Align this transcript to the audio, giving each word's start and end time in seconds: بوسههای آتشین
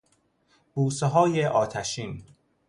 بوسههای 0.73 1.45
آتشین 1.45 2.23